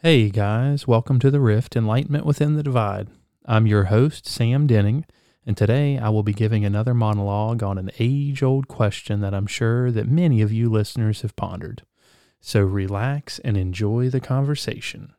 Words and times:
Hey 0.00 0.30
guys, 0.30 0.86
welcome 0.86 1.18
to 1.18 1.28
The 1.28 1.40
Rift 1.40 1.74
Enlightenment 1.74 2.24
Within 2.24 2.54
the 2.54 2.62
Divide. 2.62 3.08
I'm 3.44 3.66
your 3.66 3.86
host, 3.86 4.28
Sam 4.28 4.68
Denning, 4.68 5.04
and 5.44 5.56
today 5.56 5.98
I 5.98 6.08
will 6.10 6.22
be 6.22 6.32
giving 6.32 6.64
another 6.64 6.94
monologue 6.94 7.64
on 7.64 7.78
an 7.78 7.90
age 7.98 8.40
old 8.40 8.68
question 8.68 9.22
that 9.22 9.34
I'm 9.34 9.48
sure 9.48 9.90
that 9.90 10.06
many 10.06 10.40
of 10.40 10.52
you 10.52 10.70
listeners 10.70 11.22
have 11.22 11.34
pondered. 11.34 11.82
So 12.40 12.60
relax 12.60 13.40
and 13.40 13.56
enjoy 13.56 14.08
the 14.08 14.20
conversation. 14.20 15.14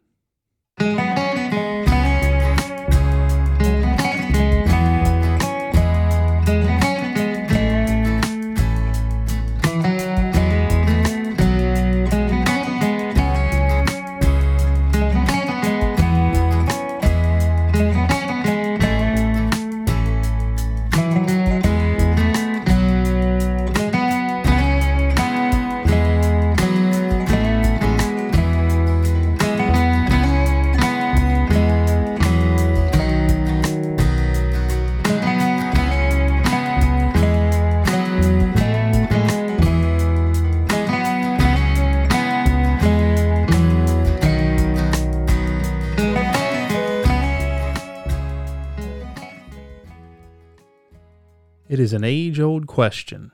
It 51.80 51.84
is 51.84 51.94
an 51.94 52.04
age 52.04 52.42
old 52.42 52.68
question. 52.68 53.32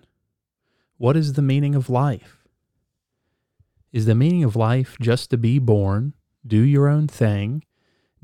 What 1.00 1.18
is 1.18 1.34
the 1.34 1.42
meaning 1.42 1.74
of 1.74 1.90
life? 1.90 2.46
Is 3.92 4.06
the 4.06 4.14
meaning 4.14 4.44
of 4.44 4.56
life 4.56 4.98
just 5.02 5.32
to 5.32 5.38
be 5.38 5.58
born, 5.58 6.14
do 6.46 6.60
your 6.60 6.88
own 6.88 7.08
thing, 7.08 7.64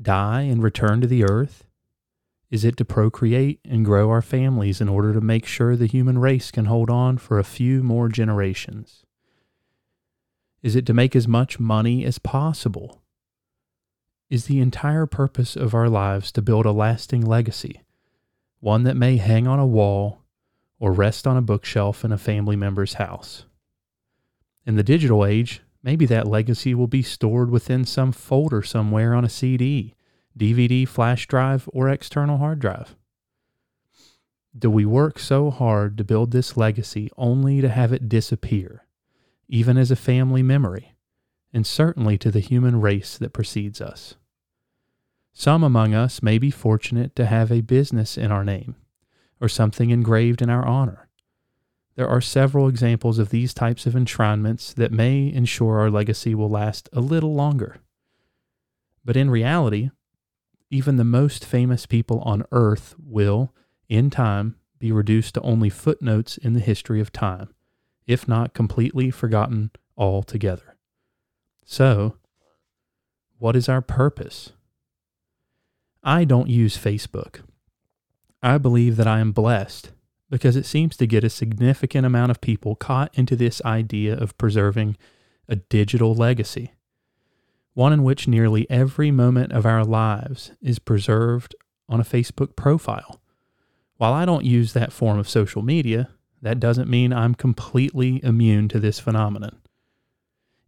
die, 0.00 0.42
and 0.42 0.62
return 0.62 1.00
to 1.00 1.08
the 1.08 1.24
earth? 1.24 1.64
Is 2.52 2.64
it 2.64 2.76
to 2.76 2.84
procreate 2.84 3.58
and 3.64 3.84
grow 3.84 4.10
our 4.10 4.22
families 4.22 4.80
in 4.80 4.88
order 4.88 5.12
to 5.12 5.20
make 5.20 5.44
sure 5.44 5.74
the 5.74 5.86
human 5.86 6.18
race 6.18 6.52
can 6.52 6.66
hold 6.66 6.88
on 6.88 7.18
for 7.18 7.40
a 7.40 7.42
few 7.58 7.82
more 7.82 8.08
generations? 8.08 9.02
Is 10.62 10.76
it 10.76 10.86
to 10.86 10.94
make 10.94 11.16
as 11.16 11.26
much 11.26 11.58
money 11.58 12.04
as 12.04 12.20
possible? 12.20 13.02
Is 14.30 14.44
the 14.44 14.60
entire 14.60 15.06
purpose 15.06 15.56
of 15.56 15.74
our 15.74 15.88
lives 15.88 16.30
to 16.30 16.42
build 16.42 16.64
a 16.64 16.70
lasting 16.70 17.22
legacy? 17.22 17.82
One 18.62 18.84
that 18.84 18.96
may 18.96 19.16
hang 19.16 19.48
on 19.48 19.58
a 19.58 19.66
wall 19.66 20.20
or 20.78 20.92
rest 20.92 21.26
on 21.26 21.36
a 21.36 21.42
bookshelf 21.42 22.04
in 22.04 22.12
a 22.12 22.16
family 22.16 22.54
member's 22.54 22.94
house. 22.94 23.44
In 24.64 24.76
the 24.76 24.84
digital 24.84 25.26
age, 25.26 25.62
maybe 25.82 26.06
that 26.06 26.28
legacy 26.28 26.72
will 26.72 26.86
be 26.86 27.02
stored 27.02 27.50
within 27.50 27.84
some 27.84 28.12
folder 28.12 28.62
somewhere 28.62 29.14
on 29.14 29.24
a 29.24 29.28
CD, 29.28 29.96
DVD, 30.38 30.86
flash 30.86 31.26
drive, 31.26 31.68
or 31.72 31.88
external 31.88 32.38
hard 32.38 32.60
drive. 32.60 32.94
Do 34.56 34.70
we 34.70 34.84
work 34.84 35.18
so 35.18 35.50
hard 35.50 35.98
to 35.98 36.04
build 36.04 36.30
this 36.30 36.56
legacy 36.56 37.10
only 37.16 37.60
to 37.62 37.68
have 37.68 37.92
it 37.92 38.08
disappear, 38.08 38.86
even 39.48 39.76
as 39.76 39.90
a 39.90 39.96
family 39.96 40.44
memory, 40.44 40.94
and 41.52 41.66
certainly 41.66 42.16
to 42.18 42.30
the 42.30 42.38
human 42.38 42.80
race 42.80 43.18
that 43.18 43.32
precedes 43.32 43.80
us? 43.80 44.14
Some 45.32 45.64
among 45.64 45.94
us 45.94 46.22
may 46.22 46.38
be 46.38 46.50
fortunate 46.50 47.16
to 47.16 47.26
have 47.26 47.50
a 47.50 47.62
business 47.62 48.18
in 48.18 48.30
our 48.30 48.44
name 48.44 48.76
or 49.40 49.48
something 49.48 49.90
engraved 49.90 50.40
in 50.40 50.50
our 50.50 50.64
honor. 50.64 51.08
There 51.96 52.08
are 52.08 52.20
several 52.20 52.68
examples 52.68 53.18
of 53.18 53.30
these 53.30 53.52
types 53.52 53.86
of 53.86 53.96
enshrinements 53.96 54.72
that 54.74 54.92
may 54.92 55.32
ensure 55.32 55.80
our 55.80 55.90
legacy 55.90 56.34
will 56.34 56.48
last 56.48 56.88
a 56.92 57.00
little 57.00 57.34
longer. 57.34 57.78
But 59.04 59.16
in 59.16 59.30
reality, 59.30 59.90
even 60.70 60.96
the 60.96 61.04
most 61.04 61.44
famous 61.44 61.84
people 61.86 62.20
on 62.20 62.44
earth 62.52 62.94
will, 62.98 63.52
in 63.88 64.10
time, 64.10 64.56
be 64.78 64.90
reduced 64.90 65.34
to 65.34 65.40
only 65.42 65.68
footnotes 65.68 66.38
in 66.38 66.54
the 66.54 66.60
history 66.60 67.00
of 67.00 67.12
time, 67.12 67.50
if 68.06 68.26
not 68.26 68.54
completely 68.54 69.10
forgotten 69.10 69.70
altogether. 69.98 70.76
So, 71.64 72.16
what 73.38 73.54
is 73.54 73.68
our 73.68 73.82
purpose? 73.82 74.52
I 76.04 76.24
don't 76.24 76.48
use 76.48 76.76
Facebook. 76.76 77.42
I 78.42 78.58
believe 78.58 78.96
that 78.96 79.06
I 79.06 79.20
am 79.20 79.30
blessed 79.30 79.92
because 80.28 80.56
it 80.56 80.66
seems 80.66 80.96
to 80.96 81.06
get 81.06 81.22
a 81.22 81.30
significant 81.30 82.04
amount 82.04 82.32
of 82.32 82.40
people 82.40 82.74
caught 82.74 83.16
into 83.16 83.36
this 83.36 83.62
idea 83.64 84.16
of 84.16 84.36
preserving 84.36 84.96
a 85.48 85.56
digital 85.56 86.12
legacy, 86.12 86.72
one 87.74 87.92
in 87.92 88.02
which 88.02 88.26
nearly 88.26 88.68
every 88.68 89.12
moment 89.12 89.52
of 89.52 89.64
our 89.64 89.84
lives 89.84 90.50
is 90.60 90.80
preserved 90.80 91.54
on 91.88 92.00
a 92.00 92.04
Facebook 92.04 92.56
profile. 92.56 93.20
While 93.98 94.12
I 94.12 94.24
don't 94.24 94.44
use 94.44 94.72
that 94.72 94.92
form 94.92 95.20
of 95.20 95.28
social 95.28 95.62
media, 95.62 96.08
that 96.40 96.58
doesn't 96.58 96.90
mean 96.90 97.12
I'm 97.12 97.36
completely 97.36 98.20
immune 98.24 98.66
to 98.68 98.80
this 98.80 98.98
phenomenon. 98.98 99.60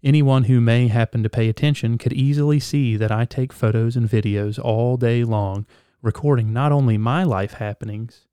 Anyone 0.04 0.44
who 0.44 0.60
may 0.60 0.88
happen 0.88 1.22
to 1.22 1.30
pay 1.30 1.48
attention 1.48 1.96
could 1.96 2.12
easily 2.12 2.60
see 2.60 2.94
that 2.98 3.10
I 3.10 3.24
take 3.24 3.54
photos 3.54 3.96
and 3.96 4.06
videos 4.06 4.58
all 4.62 4.98
day 4.98 5.24
long, 5.24 5.64
recording 6.02 6.52
not 6.52 6.72
only 6.72 6.98
my 6.98 7.24
life 7.24 7.54
happenings, 7.54 8.26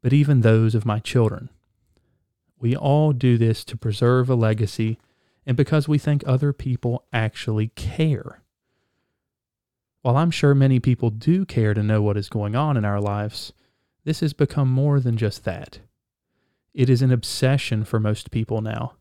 but 0.00 0.12
even 0.12 0.40
those 0.40 0.74
of 0.74 0.84
my 0.84 0.98
children. 0.98 1.48
We 2.58 2.74
all 2.74 3.12
do 3.12 3.38
this 3.38 3.64
to 3.66 3.76
preserve 3.76 4.28
a 4.28 4.34
legacy 4.34 4.98
and 5.46 5.56
because 5.56 5.86
we 5.86 5.96
think 5.96 6.24
other 6.26 6.52
people 6.52 7.04
actually 7.12 7.68
care. 7.68 8.42
While 10.00 10.16
I'm 10.16 10.32
sure 10.32 10.56
many 10.56 10.80
people 10.80 11.10
do 11.10 11.44
care 11.44 11.72
to 11.72 11.84
know 11.84 12.02
what 12.02 12.16
is 12.16 12.28
going 12.28 12.56
on 12.56 12.76
in 12.76 12.84
our 12.84 13.00
lives, 13.00 13.52
this 14.02 14.18
has 14.20 14.32
become 14.32 14.68
more 14.68 14.98
than 14.98 15.16
just 15.16 15.44
that. 15.44 15.78
It 16.74 16.90
is 16.90 17.00
an 17.00 17.12
obsession 17.12 17.84
for 17.84 18.00
most 18.00 18.32
people 18.32 18.60
now 18.60 18.94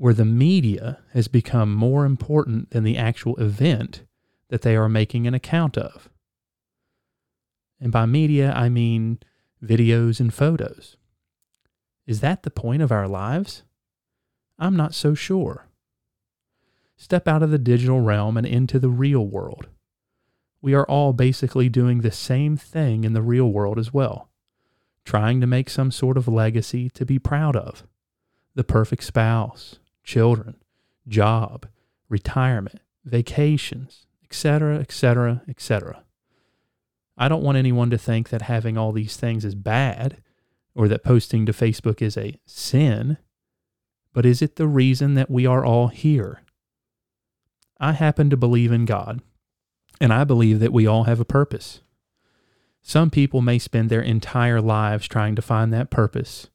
where 0.00 0.14
the 0.14 0.24
media 0.24 0.98
has 1.12 1.28
become 1.28 1.74
more 1.74 2.06
important 2.06 2.70
than 2.70 2.84
the 2.84 2.96
actual 2.96 3.36
event 3.36 4.02
that 4.48 4.62
they 4.62 4.74
are 4.74 4.88
making 4.88 5.26
an 5.26 5.34
account 5.34 5.76
of. 5.76 6.08
And 7.78 7.92
by 7.92 8.06
media, 8.06 8.50
I 8.50 8.70
mean 8.70 9.18
videos 9.62 10.18
and 10.18 10.32
photos. 10.32 10.96
Is 12.06 12.20
that 12.20 12.44
the 12.44 12.50
point 12.50 12.80
of 12.80 12.90
our 12.90 13.06
lives? 13.06 13.62
I'm 14.58 14.74
not 14.74 14.94
so 14.94 15.12
sure. 15.12 15.68
Step 16.96 17.28
out 17.28 17.42
of 17.42 17.50
the 17.50 17.58
digital 17.58 18.00
realm 18.00 18.38
and 18.38 18.46
into 18.46 18.78
the 18.78 18.88
real 18.88 19.26
world. 19.26 19.66
We 20.62 20.72
are 20.72 20.86
all 20.86 21.12
basically 21.12 21.68
doing 21.68 22.00
the 22.00 22.10
same 22.10 22.56
thing 22.56 23.04
in 23.04 23.12
the 23.12 23.20
real 23.20 23.52
world 23.52 23.78
as 23.78 23.92
well, 23.92 24.30
trying 25.04 25.42
to 25.42 25.46
make 25.46 25.68
some 25.68 25.90
sort 25.90 26.16
of 26.16 26.26
legacy 26.26 26.88
to 26.88 27.04
be 27.04 27.18
proud 27.18 27.54
of. 27.54 27.86
The 28.54 28.64
perfect 28.64 29.04
spouse, 29.04 29.78
children, 30.10 30.56
job, 31.06 31.66
retirement, 32.08 32.80
vacations, 33.04 34.06
etc., 34.24 34.78
etc., 34.78 35.42
etc. 35.48 36.02
I 37.16 37.28
don't 37.28 37.44
want 37.44 37.58
anyone 37.58 37.90
to 37.90 37.98
think 37.98 38.30
that 38.30 38.42
having 38.42 38.76
all 38.76 38.90
these 38.90 39.16
things 39.16 39.44
is 39.44 39.54
bad 39.54 40.20
or 40.74 40.88
that 40.88 41.04
posting 41.04 41.46
to 41.46 41.52
Facebook 41.52 42.02
is 42.02 42.16
a 42.16 42.34
sin, 42.44 43.18
but 44.12 44.26
is 44.26 44.42
it 44.42 44.56
the 44.56 44.66
reason 44.66 45.14
that 45.14 45.30
we 45.30 45.46
are 45.46 45.64
all 45.64 45.86
here? 45.86 46.42
I 47.78 47.92
happen 47.92 48.30
to 48.30 48.36
believe 48.36 48.72
in 48.72 48.86
God, 48.86 49.22
and 50.00 50.12
I 50.12 50.24
believe 50.24 50.58
that 50.58 50.72
we 50.72 50.88
all 50.88 51.04
have 51.04 51.20
a 51.20 51.24
purpose. 51.24 51.82
Some 52.82 53.10
people 53.10 53.42
may 53.42 53.60
spend 53.60 53.90
their 53.90 54.02
entire 54.02 54.60
lives 54.60 55.06
trying 55.06 55.36
to 55.36 55.42
find 55.42 55.72
that 55.72 55.88
purpose, 55.88 56.48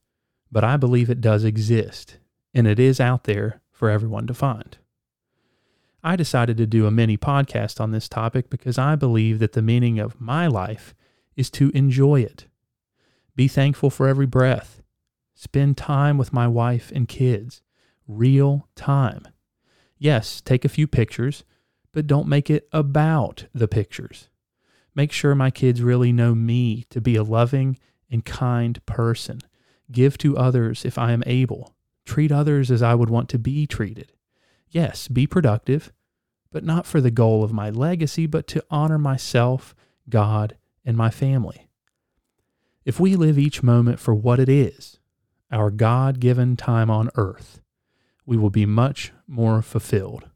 but 0.51 0.65
I 0.65 0.75
believe 0.75 1.09
it 1.09 1.21
does 1.21 1.45
exist 1.45 2.17
and 2.55 2.65
it 2.65 2.79
is 2.79 3.01
out 3.01 3.25
there 3.25 3.61
for 3.71 3.89
everyone 3.89 4.25
to 4.25 4.33
find. 4.33 4.77
I 6.01 6.15
decided 6.15 6.55
to 6.57 6.65
do 6.65 6.87
a 6.87 6.91
mini 6.91 7.17
podcast 7.17 7.81
on 7.81 7.91
this 7.91 8.07
topic 8.07 8.49
because 8.49 8.77
I 8.77 8.95
believe 8.95 9.39
that 9.39 9.51
the 9.51 9.61
meaning 9.61 9.99
of 9.99 10.21
my 10.21 10.47
life 10.47 10.95
is 11.35 11.49
to 11.51 11.69
enjoy 11.71 12.21
it. 12.21 12.45
Be 13.35 13.49
thankful 13.49 13.89
for 13.89 14.07
every 14.07 14.25
breath. 14.25 14.81
Spend 15.33 15.75
time 15.75 16.17
with 16.17 16.31
my 16.31 16.47
wife 16.47 16.91
and 16.95 17.07
kids. 17.07 17.61
Real 18.07 18.69
time. 18.75 19.27
Yes, 19.97 20.39
take 20.39 20.63
a 20.63 20.69
few 20.69 20.87
pictures, 20.87 21.43
but 21.91 22.07
don't 22.07 22.27
make 22.27 22.49
it 22.49 22.69
about 22.71 23.45
the 23.53 23.67
pictures. 23.67 24.29
Make 24.93 25.11
sure 25.11 25.35
my 25.35 25.51
kids 25.51 25.81
really 25.81 26.13
know 26.13 26.33
me 26.33 26.85
to 26.91 27.01
be 27.01 27.17
a 27.17 27.23
loving 27.23 27.77
and 28.09 28.23
kind 28.23 28.85
person. 28.85 29.41
Give 29.91 30.17
to 30.19 30.37
others 30.37 30.85
if 30.85 30.97
I 30.97 31.11
am 31.11 31.23
able. 31.25 31.75
Treat 32.05 32.31
others 32.31 32.71
as 32.71 32.81
I 32.81 32.95
would 32.95 33.09
want 33.09 33.29
to 33.29 33.39
be 33.39 33.65
treated. 33.65 34.13
Yes, 34.69 35.07
be 35.07 35.27
productive, 35.27 35.91
but 36.51 36.63
not 36.63 36.85
for 36.85 37.01
the 37.01 37.11
goal 37.11 37.43
of 37.43 37.53
my 37.53 37.69
legacy, 37.69 38.27
but 38.27 38.47
to 38.47 38.63
honor 38.69 38.97
myself, 38.97 39.75
God, 40.09 40.57
and 40.85 40.95
my 40.95 41.09
family. 41.09 41.67
If 42.83 42.99
we 42.99 43.15
live 43.15 43.39
each 43.39 43.63
moment 43.63 43.99
for 43.99 44.13
what 44.13 44.39
it 44.39 44.49
is, 44.49 44.99
our 45.51 45.71
God 45.71 46.19
given 46.19 46.55
time 46.55 46.89
on 46.89 47.09
earth, 47.15 47.61
we 48.25 48.37
will 48.37 48.49
be 48.49 48.65
much 48.65 49.11
more 49.27 49.61
fulfilled. 49.61 50.29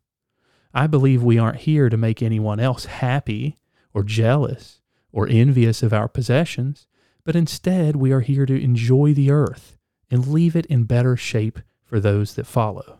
I 0.74 0.88
believe 0.88 1.24
we 1.24 1.40
aren't 1.40 1.62
here 1.62 1.90
to 1.90 1.98
make 1.98 2.22
anyone 2.22 2.60
else 2.60 2.86
happy 2.86 3.58
or 3.94 4.04
jealous 4.04 4.82
or 5.12 5.28
envious 5.28 5.82
of 5.82 5.94
our 5.94 6.08
possessions, 6.08 6.88
but 7.24 7.36
instead 7.36 7.96
we 7.96 8.12
are 8.12 8.22
here 8.22 8.46
to 8.46 8.64
enjoy 8.64 9.14
the 9.14 9.32
earth 9.32 9.79
and 10.12 10.28
leave 10.28 10.56
it 10.56 10.66
in 10.68 10.84
better 10.84 11.16
shape 11.16 11.60
for 11.84 12.00
those 12.00 12.36
that 12.36 12.48
follow. 12.48 13.00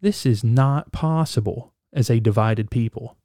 This 0.00 0.26
is 0.26 0.44
not 0.44 0.92
possible 0.92 1.72
as 1.92 2.10
a 2.10 2.20
divided 2.20 2.70
people. 2.70 3.16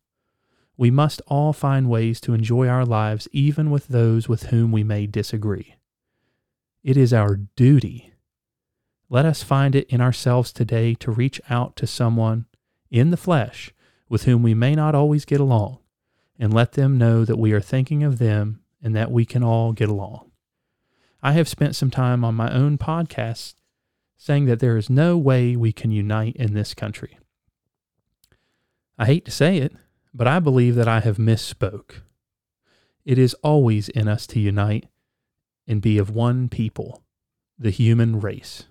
We 0.78 0.92
must 0.92 1.22
all 1.28 1.52
find 1.52 1.90
ways 1.90 2.22
to 2.22 2.34
enjoy 2.34 2.68
our 2.68 2.86
lives 2.86 3.28
even 3.34 3.70
with 3.70 3.90
those 3.90 4.30
with 4.30 4.44
whom 4.44 4.72
we 4.72 4.84
may 4.84 5.08
disagree. 5.08 5.76
It 6.84 6.96
is 6.96 7.14
our 7.14 7.36
duty. 7.36 8.14
Let 9.10 9.26
us 9.26 9.44
find 9.44 9.76
it 9.76 9.90
in 9.90 10.00
ourselves 10.00 10.54
today 10.54 10.94
to 10.96 11.12
reach 11.12 11.42
out 11.50 11.76
to 11.78 11.88
someone 11.88 12.46
in 12.90 13.12
the 13.12 13.18
flesh 13.18 13.74
with 14.08 14.24
whom 14.24 14.42
we 14.42 14.54
may 14.54 14.74
not 14.76 14.96
always 14.96 15.26
get 15.26 15.42
along 15.42 15.80
and 16.40 16.54
let 16.54 16.74
them 16.74 16.98
know 16.98 17.26
that 17.26 17.38
we 17.38 17.52
are 17.52 17.60
thinking 17.60 18.04
of 18.04 18.18
them 18.18 18.62
and 18.82 18.96
that 18.96 19.12
we 19.12 19.26
can 19.26 19.44
all 19.44 19.74
get 19.74 19.90
along. 19.90 20.29
I 21.22 21.34
have 21.34 21.50
spent 21.50 21.76
some 21.76 21.92
time 21.92 22.24
on 22.24 22.36
my 22.36 22.52
own 22.52 22.78
podcast 22.78 23.56
saying 24.18 24.46
that 24.46 24.60
there 24.60 24.78
is 24.78 24.90
no 24.90 25.18
way 25.18 25.56
we 25.56 25.72
can 25.72 25.92
unite 25.92 26.36
in 26.38 26.54
this 26.54 26.74
country. 26.74 27.18
I 28.98 29.06
hate 29.06 29.26
to 29.26 29.32
say 29.32 29.58
it, 29.58 29.74
but 30.14 30.28
I 30.28 30.40
believe 30.40 30.76
that 30.76 30.88
I 30.88 31.02
have 31.02 31.18
misspoke. 31.18 32.02
It 33.06 33.18
is 33.18 33.34
always 33.36 33.90
in 33.90 34.08
us 34.08 34.28
to 34.28 34.40
unite 34.40 34.88
and 35.68 35.82
be 35.82 35.98
of 35.98 36.10
one 36.10 36.50
people, 36.50 37.04
the 37.58 37.70
human 37.70 38.20
race. 38.20 38.66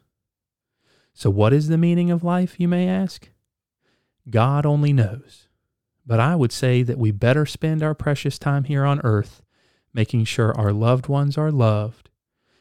So, 1.13 1.31
what 1.31 1.53
is 1.53 1.69
the 1.69 1.79
meaning 1.79 2.11
of 2.11 2.25
life, 2.25 2.61
you 2.61 2.69
may 2.69 2.89
ask? 2.89 3.31
God 4.31 4.65
only 4.65 4.93
knows. 4.93 5.49
But 6.07 6.21
I 6.21 6.37
would 6.37 6.53
say 6.53 6.83
that 6.83 6.99
we 6.99 7.11
better 7.11 7.45
spend 7.45 7.83
our 7.83 7.95
precious 7.95 8.39
time 8.39 8.65
here 8.65 8.85
on 8.85 9.01
earth 9.01 9.43
making 9.93 10.25
sure 10.25 10.57
our 10.57 10.73
loved 10.73 11.09
ones 11.09 11.37
are 11.37 11.51
loved 11.51 12.09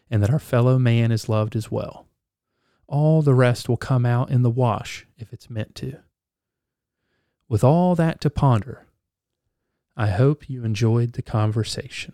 and 0.09 0.21
that 0.23 0.29
our 0.29 0.39
fellow 0.39 0.77
man 0.77 1.11
is 1.11 1.29
loved 1.29 1.55
as 1.55 1.71
well. 1.71 2.07
All 2.87 3.21
the 3.21 3.33
rest 3.33 3.67
will 3.67 3.77
come 3.77 4.05
out 4.05 4.29
in 4.29 4.41
the 4.41 4.49
wash 4.49 5.05
if 5.17 5.33
it's 5.33 5.49
meant 5.49 5.75
to. 5.75 5.99
With 7.49 7.63
all 7.63 7.95
that 7.95 8.21
to 8.21 8.29
ponder, 8.29 8.85
I 9.95 10.07
hope 10.07 10.49
you 10.49 10.63
enjoyed 10.63 11.13
the 11.13 11.21
conversation. 11.21 12.13